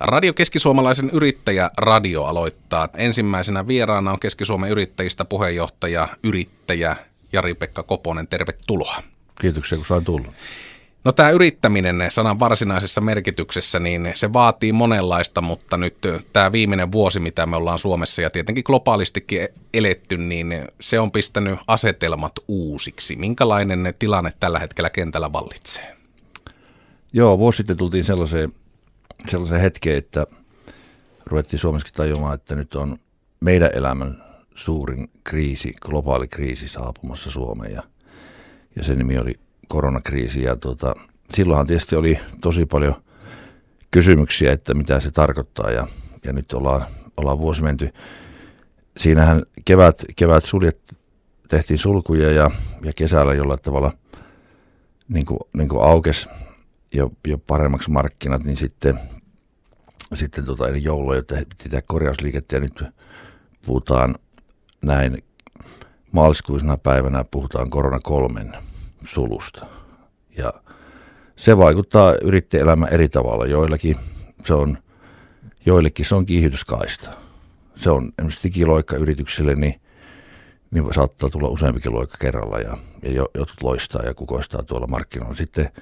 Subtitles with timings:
[0.00, 2.88] Radio Keskisuomalaisen yrittäjä radio aloittaa.
[2.96, 6.96] Ensimmäisenä vieraana on Keski-Suomen yrittäjistä puheenjohtaja, yrittäjä
[7.32, 8.28] Jari-Pekka Koponen.
[8.28, 9.02] Tervetuloa.
[9.40, 10.32] Kiitoksia, kun sain tulla.
[11.04, 15.96] No tämä yrittäminen sanan varsinaisessa merkityksessä, niin se vaatii monenlaista, mutta nyt
[16.32, 21.58] tämä viimeinen vuosi, mitä me ollaan Suomessa ja tietenkin globaalistikin eletty, niin se on pistänyt
[21.66, 23.16] asetelmat uusiksi.
[23.16, 25.96] Minkälainen tilanne tällä hetkellä kentällä vallitsee?
[27.12, 28.52] Joo, vuosi sitten tultiin sellaiseen,
[29.26, 30.26] sellaiseen hetkeen, että
[31.26, 32.98] ruvettiin Suomessakin tajumaan, että nyt on
[33.40, 37.72] meidän elämän suurin kriisi, globaali kriisi saapumassa Suomeen.
[37.72, 37.82] Ja,
[38.76, 39.34] ja sen nimi oli
[39.68, 40.42] koronakriisi.
[40.42, 40.94] Ja tuota,
[41.30, 42.94] silloinhan tietysti oli tosi paljon
[43.90, 45.70] kysymyksiä, että mitä se tarkoittaa.
[45.70, 45.86] Ja,
[46.24, 47.92] ja nyt ollaan, ollaan vuosi menty.
[48.96, 50.96] Siinähän kevät, kevät suljet,
[51.48, 52.50] tehtiin sulkuja ja,
[52.84, 53.92] ja kesällä jollain tavalla
[55.08, 56.28] niin kuin, niin kuin aukesi
[56.92, 58.98] jo, jo paremmaksi markkinat, niin sitten,
[60.14, 62.84] sitten tota, eli joulua piti tehdä korjausliikettä ja nyt
[63.66, 64.14] puhutaan
[64.82, 65.24] näin
[66.12, 68.52] maaliskuisena päivänä puhutaan korona kolmen
[69.04, 69.66] sulusta.
[70.36, 70.52] Ja
[71.36, 73.46] se vaikuttaa yrittäjäelämään eri tavalla.
[73.46, 73.96] Joillakin
[74.44, 74.78] se on,
[75.66, 77.10] joillekin se on kiihytyskaista.
[77.76, 79.80] Se on esimerkiksi digiloikka yrityksille, niin,
[80.70, 85.34] niin saattaa tulla useampikin loikka kerralla ja, ja jotkut loistaa ja kukoistaa tuolla markkinoilla.
[85.34, 85.72] Sitten,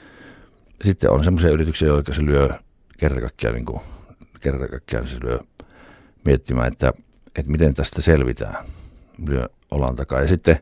[0.84, 2.48] sitten on semmoisia yrityksiä, jotka se lyö
[2.98, 3.80] kertakaikkiaan, niin kuin,
[4.41, 5.38] kertakaikkiaan se lyö
[6.24, 6.92] miettimään, että,
[7.38, 8.64] että miten tästä selvitään,
[9.27, 10.20] lyö olan takaa.
[10.20, 10.58] Ja sitten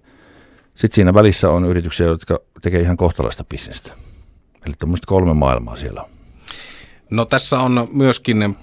[0.75, 3.93] sitten siinä välissä on yrityksiä, jotka tekee ihan kohtalaista bisnestä.
[4.67, 6.09] Eli tuommoista kolme maailmaa siellä on.
[7.11, 8.57] No tässä on myöskin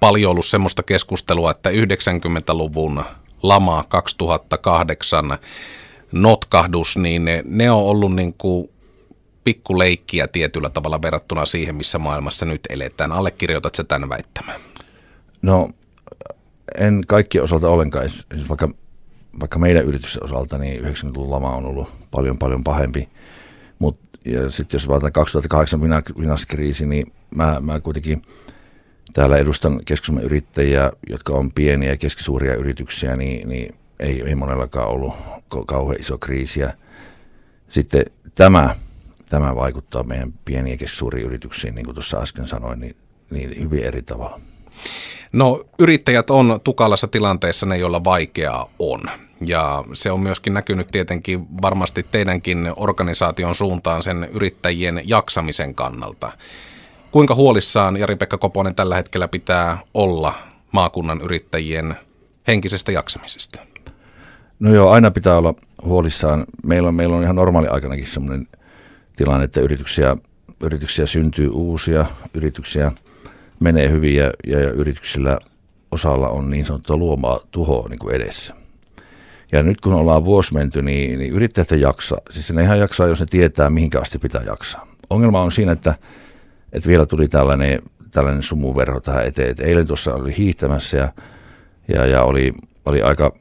[0.00, 3.04] paljon ollut semmoista keskustelua, että 90-luvun
[3.42, 5.38] lama 2008
[6.12, 8.70] notkahdus, niin ne, ne on ollut niin kuin
[9.46, 13.12] pikkuleikkiä tietyllä tavalla verrattuna siihen, missä maailmassa nyt eletään.
[13.12, 14.60] Allekirjoitat se tämän väittämään?
[15.42, 15.70] No
[16.78, 18.10] en kaikki osalta ollenkaan.
[18.48, 18.68] Vaikka
[19.40, 23.08] vaikka meidän yrityksen osalta, niin 90-luvun lama on ollut paljon paljon pahempi.
[23.78, 24.06] Mutta
[24.48, 25.80] sitten jos vaaditaan 2008
[26.16, 28.22] finanssikriisi, niin mä, mä kuitenkin
[29.12, 34.88] täällä edustan keskustelun yrittäjiä, jotka on pieniä ja keskisuuria yrityksiä, niin, niin ei, ei monellakaan
[34.88, 35.14] ollut
[35.66, 36.72] kauhean iso kriisiä.
[37.68, 38.74] Sitten tämä,
[39.30, 42.96] tämä vaikuttaa meidän pieniin ja keskisuuriin yrityksiin, niin kuin tuossa äsken sanoin, niin,
[43.30, 44.40] niin hyvin eri tavalla.
[45.32, 49.00] No yrittäjät on tukalassa tilanteessa ne, joilla vaikeaa on.
[49.40, 56.32] Ja se on myöskin näkynyt tietenkin varmasti teidänkin organisaation suuntaan sen yrittäjien jaksamisen kannalta.
[57.10, 60.34] Kuinka huolissaan Jari-Pekka Koponen tällä hetkellä pitää olla
[60.72, 61.96] maakunnan yrittäjien
[62.46, 63.60] henkisestä jaksamisesta?
[64.60, 66.44] No joo, aina pitää olla huolissaan.
[66.64, 68.48] Meillä on, meillä on ihan normaali aikanakin sellainen
[69.16, 70.16] tilanne, että yrityksiä,
[70.62, 72.92] yrityksiä syntyy uusia, yrityksiä
[73.60, 75.38] menee hyvin ja, ja, yrityksillä
[75.90, 78.54] osalla on niin sanottua luomaa tuhoa niin kuin edessä.
[79.52, 82.18] Ja nyt kun ollaan vuosi menty, niin, niin yrittäjät jaksaa.
[82.30, 84.86] Siis ne ihan jaksaa, jos ne tietää, mihinkä asti pitää jaksaa.
[85.10, 85.94] Ongelma on siinä, että,
[86.72, 89.50] että vielä tuli tällainen, tällainen sumuverho tähän eteen.
[89.50, 91.12] Että eilen tuossa oli hiihtämässä ja,
[91.88, 92.54] ja, ja oli,
[92.86, 93.32] oli aika,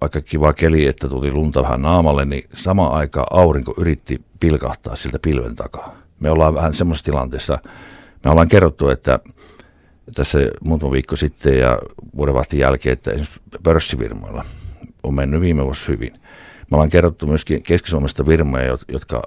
[0.00, 5.18] aika kiva keli, että tuli lunta vähän naamalle, niin sama aika aurinko yritti pilkahtaa siltä
[5.18, 5.96] pilven takaa.
[6.20, 7.58] Me ollaan vähän semmoisessa tilanteessa,
[8.24, 9.18] me ollaan kerrottu, että
[10.14, 11.78] tässä muutama viikko sitten ja
[12.16, 14.44] vuodenvahtin jälkeen, että esimerkiksi pörssifirmoilla–
[15.06, 16.12] on mennyt viime vuosi hyvin.
[16.70, 19.22] Me ollaan kerrottu myöskin Keski-Suomesta firmoja, jotka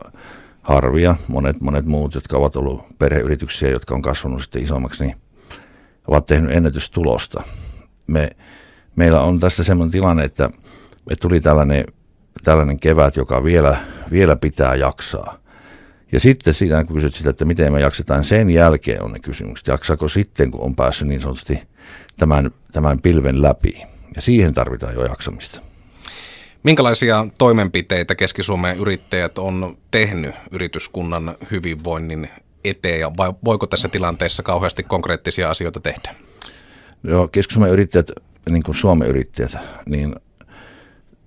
[0.61, 5.15] harvia, monet, monet muut, jotka ovat ollut perheyrityksiä, jotka on kasvanut sitten isommaksi, niin
[6.07, 7.43] ovat tehneet ennätystulosta.
[8.07, 8.29] Me,
[8.99, 10.49] meillä on tässä sellainen tilanne, että,
[11.09, 11.85] että tuli tällainen,
[12.43, 13.77] tällainen kevät, joka vielä,
[14.11, 15.37] vielä pitää jaksaa.
[16.11, 19.67] Ja sitten siinä, kun kysyt sitä, että miten me jaksetaan, sen jälkeen on ne kysymykset.
[19.67, 21.61] Jaksaako sitten, kun on päässyt niin sanotusti
[22.17, 23.83] tämän, tämän pilven läpi.
[24.15, 25.61] Ja siihen tarvitaan jo jaksamista.
[26.63, 32.29] Minkälaisia toimenpiteitä Keski-Suomen yrittäjät on tehnyt yrityskunnan hyvinvoinnin
[32.63, 36.15] eteen ja vai voiko tässä tilanteessa kauheasti konkreettisia asioita tehdä?
[37.03, 38.11] Joo, Keski-Suomen yrittäjät,
[38.49, 40.15] niin kuin Suomen yrittäjät, niin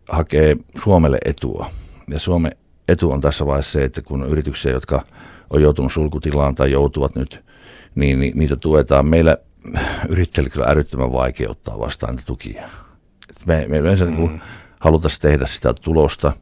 [0.08, 1.66] hakee Suomelle etua.
[2.10, 2.52] Ja Suomen
[2.88, 5.04] etu on tässä vaiheessa se, että kun yrityksiä, jotka
[5.50, 7.44] on joutunut sulkutilaan tai joutuvat nyt,
[7.94, 9.06] niin, niin niitä tuetaan.
[9.06, 9.36] Meillä
[10.08, 12.68] yrittäjille kyllä älyttömän vaikea ottaa vastaan niitä tukia.
[13.46, 14.16] Me, me yleensä mm.
[14.16, 14.42] niin
[14.80, 16.32] halutaan tehdä sitä tulosta.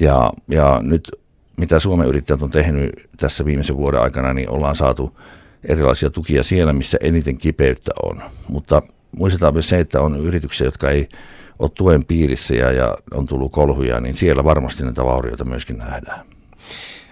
[0.00, 1.10] Ja, ja nyt
[1.56, 5.18] mitä Suomen yrittäjät on tehnyt tässä viimeisen vuoden aikana, niin ollaan saatu
[5.68, 8.22] erilaisia tukia siellä, missä eniten kipeyttä on.
[8.48, 8.82] Mutta
[9.16, 11.08] muistetaan myös se, että on yrityksiä, jotka ei
[11.58, 16.26] ole tuen piirissä ja, ja on tullut kolhuja, niin siellä varmasti näitä vaurioita myöskin nähdään.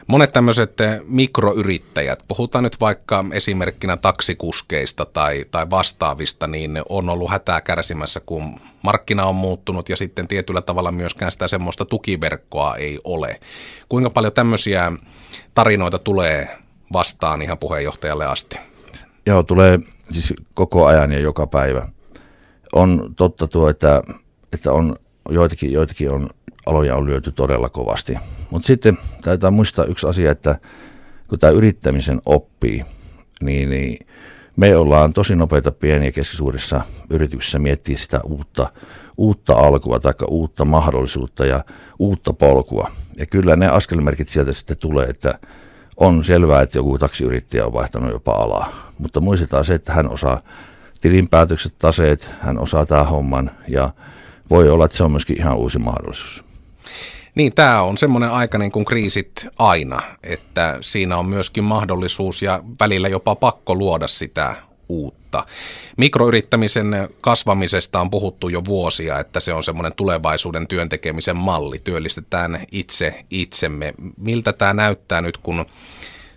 [0.07, 0.77] Monet tämmöiset
[1.07, 8.61] mikroyrittäjät, puhutaan nyt vaikka esimerkkinä taksikuskeista tai, tai vastaavista, niin on ollut hätää kärsimässä, kun
[8.83, 13.41] markkina on muuttunut ja sitten tietyllä tavalla myöskään sitä semmoista tukiverkkoa ei ole.
[13.89, 14.93] Kuinka paljon tämmöisiä
[15.55, 16.59] tarinoita tulee
[16.93, 18.72] vastaan ihan puheenjohtajalle asti?
[19.27, 19.79] Joo, tulee
[20.11, 21.89] siis koko ajan ja joka päivä.
[22.73, 24.03] On totta tuo, että,
[24.53, 24.97] että on
[25.29, 26.31] joitakin, joitakin on,
[26.67, 28.17] aloja on lyöty todella kovasti.
[28.51, 30.59] Mutta sitten täytyy muistaa yksi asia, että
[31.29, 32.85] kun tämä yrittämisen oppii,
[33.41, 34.07] niin, niin
[34.57, 36.81] me ollaan tosi nopeita pieniä ja keskisuurissa
[37.11, 38.73] yrityksissä miettiä sitä uutta,
[39.17, 41.65] uutta alkua tai uutta mahdollisuutta ja
[41.99, 42.91] uutta polkua.
[43.19, 45.39] Ja kyllä ne askelmerkit sieltä sitten tulee, että
[46.03, 48.73] on selvää, että joku taksiyrittäjä on vaihtanut jopa alaa.
[48.99, 50.41] Mutta muistetaan se, että hän osaa
[51.01, 53.91] tilinpäätökset, taseet, hän osaa tämän homman ja
[54.51, 56.45] voi olla, että se on myöskin ihan uusi mahdollisuus.
[57.35, 62.63] Niin, tämä on semmoinen aika niin kuin kriisit aina, että siinä on myöskin mahdollisuus ja
[62.81, 64.57] välillä jopa pakko luoda sitä
[64.93, 65.47] uutta.
[65.97, 71.79] Mikroyrittämisen kasvamisesta on puhuttu jo vuosia, että se on semmoinen tulevaisuuden työntekemisen malli.
[71.85, 73.94] Työllistetään itse itsemme.
[74.19, 75.67] Miltä tämä näyttää nyt, kun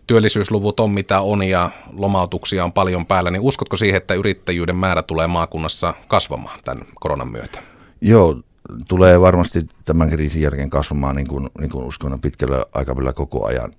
[0.07, 5.01] työllisyysluvut on mitä on ja lomautuksia on paljon päällä, niin uskotko siihen, että yrittäjyyden määrä
[5.01, 7.59] tulee maakunnassa kasvamaan tämän koronan myötä?
[8.01, 8.41] Joo,
[8.87, 13.73] tulee varmasti tämän kriisin jälkeen kasvamaan niin kuin, niin kuin uskon pitkällä aikavälillä koko ajan.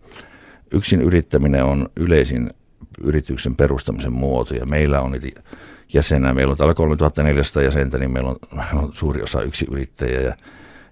[0.70, 2.50] Yksin yrittäminen on yleisin
[3.02, 5.40] yrityksen perustamisen muoto ja meillä on niitä
[5.92, 10.20] jäsenä, meillä on täällä 3400 jäsentä, niin meillä on, meillä on suuri osa yksi yrittäjä
[10.20, 10.34] ja,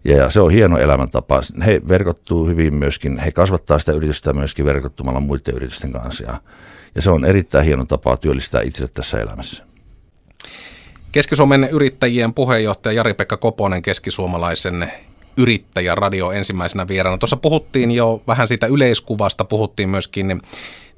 [0.05, 1.41] ja se on hieno elämäntapa.
[1.67, 6.41] He verkottuu hyvin myöskin, he kasvattaa sitä yritystä myöskin verkottumalla muiden yritysten kanssa ja,
[6.95, 9.65] ja se on erittäin hieno tapa työllistää itse tässä elämässä.
[11.13, 14.93] Keski-Suomen yrittäjien puheenjohtaja Jari-Pekka Koponen keskisuomalaisen
[15.37, 17.19] yrittäjäradio ensimmäisenä vieraana.
[17.19, 20.41] Tuossa puhuttiin jo vähän siitä yleiskuvasta, puhuttiin myöskin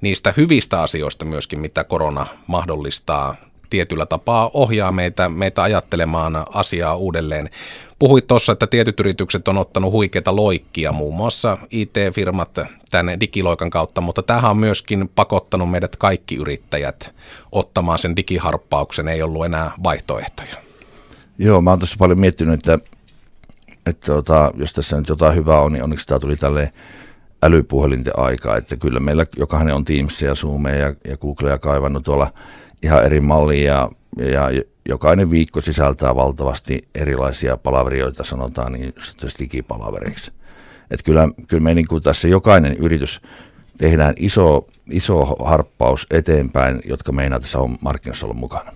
[0.07, 3.37] niistä hyvistä asioista myöskin, mitä korona mahdollistaa
[3.71, 7.51] tietyllä tapaa ohjaa meitä, meitä ajattelemaan asiaa uudelleen.
[7.99, 12.59] Puhuit tuossa, että tietyt yritykset on ottanut huikeita loikkia, muun muassa IT-firmat
[12.91, 17.15] tänne digiloikan kautta, mutta tähän on myöskin pakottanut meidät kaikki yrittäjät
[17.53, 20.57] ottamaan sen digiharppauksen, ei ollut enää vaihtoehtoja.
[21.39, 22.79] Joo, mä oon tässä paljon miettinyt, että,
[23.87, 26.73] että tota, jos tässä nyt jotain hyvää on, niin onneksi tämä tuli tälle
[27.43, 32.33] älypuhelinten aikaa, että kyllä meillä jokainen on Teams ja Zoom ja, ja Googlea kaivannut tuolla
[32.83, 38.95] ihan eri mallia ja, ja jokainen viikko sisältää valtavasti erilaisia palaverioita, sanotaan niin
[39.39, 40.33] digipalaveriksi.
[40.91, 43.21] Että kyllä, kyllä me niin kuin tässä jokainen yritys
[43.79, 48.73] tehdään iso, iso harppaus eteenpäin, jotka meinaa tässä on markkinassa olla mukana.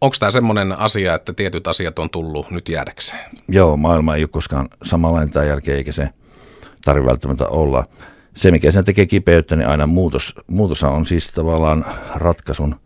[0.00, 3.30] Onko tämä semmoinen asia, että tietyt asiat on tullut nyt jäädäkseen?
[3.48, 6.08] Joo, maailma ei ole koskaan samanlainen tämän jälkeen, eikä se
[6.84, 7.86] tarvitse välttämättä olla.
[8.34, 12.76] Se, mikä sen tekee kipeyttä, niin aina muutos, muutos on siis tavallaan ratkaisun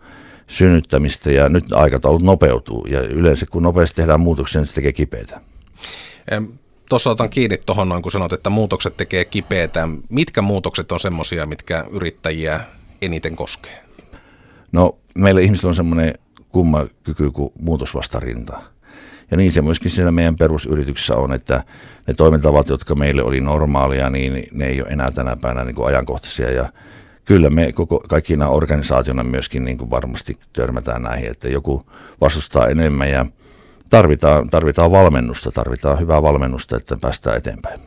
[0.46, 5.40] synnyttämistä ja nyt aikataulut nopeutuu ja yleensä kun nopeasti tehdään muutoksia, niin se tekee kipeitä.
[6.88, 9.88] Tuossa otan kiinni tuohon noin, kun sanot, että muutokset tekee kipeätä.
[10.08, 12.60] Mitkä muutokset on semmoisia, mitkä yrittäjiä
[13.02, 13.84] eniten koskee?
[14.72, 16.14] No meillä ihmisillä on semmoinen
[16.48, 18.62] kumma kyky kuin muutosvastarinta.
[19.30, 21.64] Ja niin se myöskin siinä meidän perusyrityksessä on, että
[22.06, 25.88] ne toimintavat, jotka meille oli normaalia, niin ne ei ole enää tänä päivänä niin kuin
[25.88, 26.50] ajankohtaisia.
[26.50, 26.68] Ja
[27.24, 31.86] kyllä me koko, kaikkina organisaationa myöskin niin kuin varmasti törmätään näihin, että joku
[32.20, 33.26] vastustaa enemmän ja
[33.90, 37.80] tarvitaan, tarvitaan valmennusta, tarvitaan hyvää valmennusta, että päästään eteenpäin.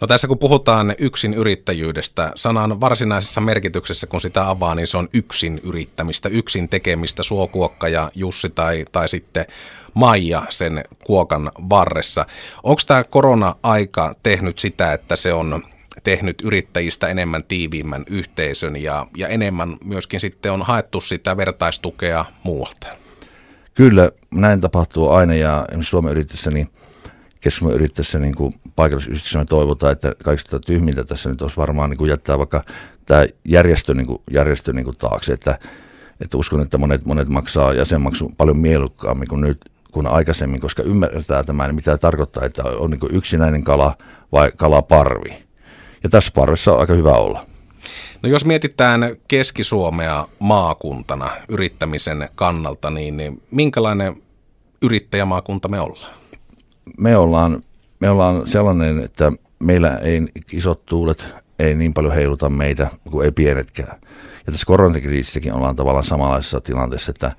[0.00, 5.08] No tässä kun puhutaan yksin yrittäjyydestä, sanan varsinaisessa merkityksessä kun sitä avaa, niin se on
[5.12, 9.46] yksin yrittämistä, yksin tekemistä, suokuokka ja Jussi tai, tai sitten
[9.94, 12.26] Maija sen kuokan varressa.
[12.62, 15.62] Onko tämä korona-aika tehnyt sitä, että se on
[16.02, 22.86] tehnyt yrittäjistä enemmän tiiviimmän yhteisön ja, ja enemmän myöskin sitten on haettu sitä vertaistukea muualta?
[23.74, 26.70] Kyllä, näin tapahtuu aina ja esimerkiksi Suomen yrittäessä, niin
[27.74, 32.38] yrittäessä niin kuin paikallisyhdistyksenä toivotaan, että kaikista tyhmintä tässä nyt olisi varmaan niin kuin jättää
[32.38, 32.64] vaikka
[33.06, 35.58] tämä järjestö, niin kuin, järjestö niin kuin taakse, että,
[36.20, 39.58] että uskon, että monet, monet maksaa jäsenmaksu paljon mielukkaammin kuin nyt
[39.92, 43.96] kuin aikaisemmin, koska ymmärtää tämän, mitä tämä tarkoittaa, että on niin yksinäinen kala
[44.32, 45.46] vai kalaparvi.
[46.02, 47.46] Ja tässä parvessa on aika hyvä olla.
[48.22, 54.16] No jos mietitään Keski-Suomea maakuntana yrittämisen kannalta, niin, niin minkälainen
[54.82, 56.14] yrittäjämaakunta me ollaan?
[56.98, 57.62] Me ollaan,
[58.00, 63.32] me ollaan sellainen, että meillä ei isot tuulet ei niin paljon heiluta meitä kuin ei
[63.32, 63.98] pienetkään.
[64.46, 67.32] Ja tässä koronakriisissäkin ollaan tavallaan samanlaisessa tilanteessa, että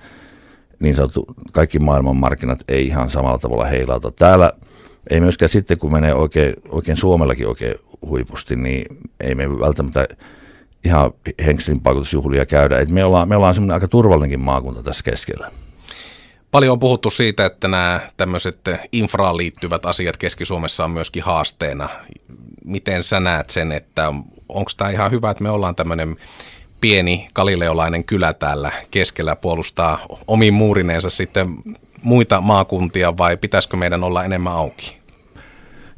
[0.79, 4.11] niin sanottu kaikki maailman markkinat ei ihan samalla tavalla heilauta.
[4.11, 4.51] Täällä
[5.09, 7.75] ei myöskään sitten, kun menee oikein, oikein Suomellakin oikein
[8.05, 10.05] huipusti, niin ei me välttämättä
[10.83, 11.11] ihan
[11.45, 12.79] henkselin paikutusjuhlia käydä.
[12.79, 15.51] Et me ollaan, me ollaan semmoinen aika turvallinenkin maakunta tässä keskellä.
[16.51, 18.59] Paljon on puhuttu siitä, että nämä tämmöiset
[18.91, 21.89] infraan liittyvät asiat Keski-Suomessa on myöskin haasteena.
[22.65, 24.13] Miten sä näet sen, että
[24.49, 26.15] onko tämä ihan hyvä, että me ollaan tämmöinen
[26.81, 31.55] pieni galileolainen kylä täällä keskellä puolustaa omiin muurineensa sitten
[32.03, 34.97] muita maakuntia vai pitäisikö meidän olla enemmän auki?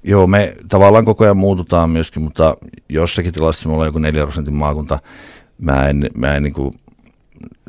[0.03, 2.57] Joo, me tavallaan koko ajan muututaan myöskin, mutta
[2.89, 4.99] jossakin tilastossa me ollaan joku 4 prosentin maakunta.
[5.57, 6.79] Mä en, mä en niin kuin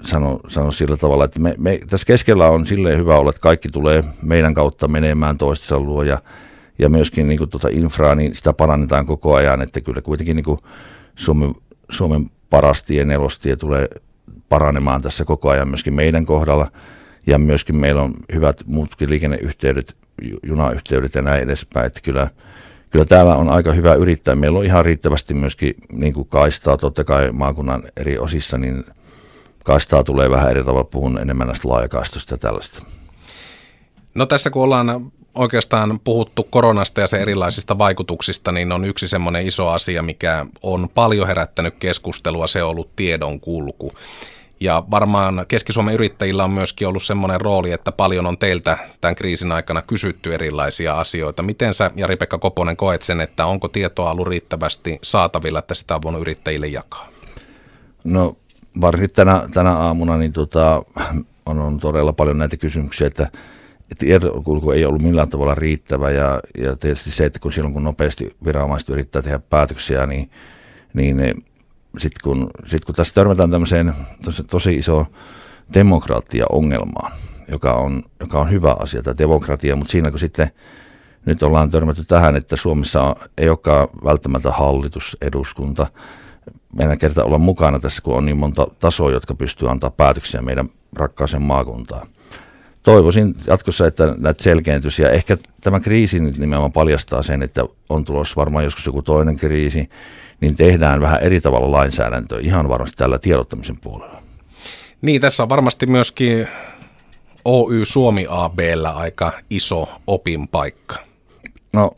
[0.02, 3.68] sano, sano sillä tavalla, että me, me, tässä keskellä on silleen hyvä olla, että kaikki
[3.68, 6.18] tulee meidän kautta menemään toistensa luo ja,
[6.78, 10.44] ja myöskin niin kuin tuota infraa, niin sitä parannetaan koko ajan, että kyllä kuitenkin niin
[10.44, 10.58] kuin
[11.14, 11.54] Suomen,
[11.90, 13.88] Suomen paras tie, nelostie tulee
[14.48, 16.68] paranemaan tässä koko ajan myöskin meidän kohdalla
[17.26, 19.96] ja myöskin meillä on hyvät muutkin liikenneyhteydet,
[20.42, 22.28] junayhteydet ja näin edespäin, että kyllä,
[22.90, 24.34] kyllä täällä on aika hyvä yrittää.
[24.34, 28.84] Meillä on ihan riittävästi myöskin niin kuin kaistaa, totta kai maakunnan eri osissa, niin
[29.64, 32.82] kaistaa tulee vähän eri tavalla, puhun enemmän näistä laajakaistosta ja tällaista.
[34.14, 39.46] No tässä kun ollaan oikeastaan puhuttu koronasta ja sen erilaisista vaikutuksista, niin on yksi semmoinen
[39.46, 43.92] iso asia, mikä on paljon herättänyt keskustelua, se on ollut tiedon kulku.
[44.60, 49.52] Ja varmaan Keski-Suomen yrittäjillä on myöskin ollut semmoinen rooli, että paljon on teiltä tämän kriisin
[49.52, 51.42] aikana kysytty erilaisia asioita.
[51.42, 56.02] Miten sä, Jari-Pekka Koponen, koet sen, että onko tietoa ollut riittävästi saatavilla, että sitä on
[56.02, 57.08] voinut yrittäjille jakaa?
[58.04, 58.36] No
[58.80, 60.82] varsinkin tänä, tänä aamuna niin tota,
[61.46, 63.28] on, on todella paljon näitä kysymyksiä, että
[63.98, 66.10] tiedonkulku ei ollut millään tavalla riittävä.
[66.10, 70.30] Ja, ja tietysti se, että kun silloin kun nopeasti viranomaiset yrittää tehdä päätöksiä, niin,
[70.94, 71.44] niin
[71.98, 75.06] sitten kun, sit kun tässä törmätään tämmöiseen tosi, tosi iso
[75.74, 77.12] demokratia-ongelmaan,
[77.48, 80.50] joka on, joka on hyvä asia, tämä demokratia, mutta siinä kun sitten
[81.24, 85.86] nyt ollaan törmätty tähän, että Suomessa ei olekaan välttämättä hallitus, eduskunta,
[86.72, 90.68] meidän kertaa olla mukana tässä, kun on niin monta tasoa, jotka pystyy antaa päätöksiä meidän
[90.96, 92.08] rakkaaseen maakuntaan.
[92.82, 98.04] Toivoisin jatkossa, että näitä selkeentyisi ja ehkä tämä kriisi nyt nimenomaan paljastaa sen, että on
[98.04, 99.90] tulossa varmaan joskus joku toinen kriisi,
[100.40, 104.22] niin tehdään vähän eri tavalla lainsäädäntöä ihan varmasti tällä tiedottamisen puolella.
[105.02, 106.48] Niin, tässä on varmasti myöskin
[107.44, 110.96] Oy Suomi ABllä aika iso opin paikka.
[111.72, 111.90] No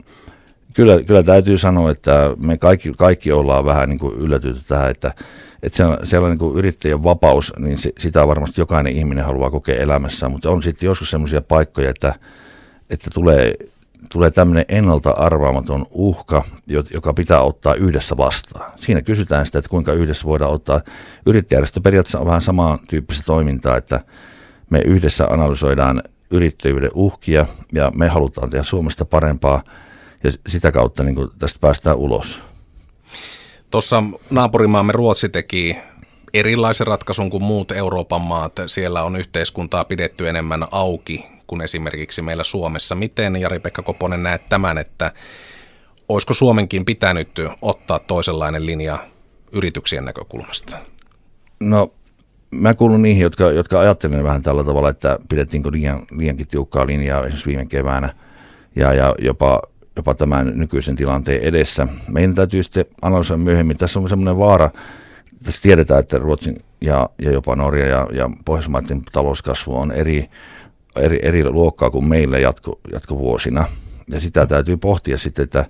[0.73, 5.13] kyllä, kyllä täytyy sanoa, että me kaikki, kaikki ollaan vähän niin kuin yllätytty tähän, että,
[5.63, 9.75] että se, sellainen niin kuin yrittäjän vapaus, niin se, sitä varmasti jokainen ihminen haluaa kokea
[9.75, 12.15] elämässään, mutta on sitten joskus sellaisia paikkoja, että,
[12.89, 13.55] että tulee,
[14.09, 16.43] tulee tämmöinen ennalta arvaamaton uhka,
[16.93, 18.71] joka pitää ottaa yhdessä vastaan.
[18.75, 20.81] Siinä kysytään sitä, että kuinka yhdessä voidaan ottaa.
[21.25, 23.99] Yrittäjärjestö periaatteessa on vähän samantyyppistä toimintaa, että
[24.69, 29.63] me yhdessä analysoidaan yrittäjyyden uhkia ja me halutaan tehdä Suomesta parempaa–
[30.23, 32.39] ja sitä kautta niin kuin tästä päästään ulos.
[33.71, 35.77] Tuossa naapurimaamme Ruotsi teki
[36.33, 38.53] erilaisen ratkaisun kuin muut Euroopan maat.
[38.67, 42.95] Siellä on yhteiskuntaa pidetty enemmän auki kuin esimerkiksi meillä Suomessa.
[42.95, 45.11] Miten Jari-Pekka Koponen näet tämän, että
[46.09, 47.29] olisiko Suomenkin pitänyt
[47.61, 48.97] ottaa toisenlainen linja
[49.51, 50.77] yrityksien näkökulmasta?
[51.59, 51.93] No
[52.51, 57.19] mä kuulun niihin, jotka, jotka ajattelen vähän tällä tavalla, että pidettiinkö liian, liiankin tiukkaa linjaa
[57.19, 58.13] esimerkiksi viime keväänä
[58.75, 59.61] ja, ja jopa
[59.95, 61.87] jopa tämän nykyisen tilanteen edessä.
[62.07, 63.77] Meidän täytyy sitten analysoida myöhemmin.
[63.77, 64.69] Tässä on semmoinen vaara,
[65.43, 70.29] tässä tiedetään, että Ruotsin ja, ja jopa Norja ja, ja Pohjoismaiden talouskasvu on eri,
[70.95, 73.65] eri, eri luokkaa kuin meillä jatko, jatkovuosina.
[74.09, 75.65] Ja sitä täytyy pohtia sitten, että,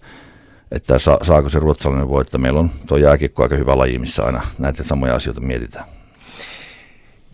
[0.72, 2.42] että saako se ruotsalainen voittaa.
[2.42, 5.86] Meillä on tuo jääkikko aika hyvä laji, missä aina näitä samoja asioita mietitään.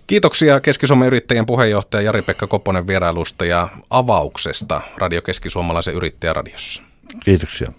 [0.09, 6.83] Kiitoksia Keski-Suomen yrittäjien puheenjohtaja Jari-Pekka Koponen vierailusta ja avauksesta Radio Keski-Suomalaisen yrittäjäradiossa.
[7.25, 7.71] Kiitoksia.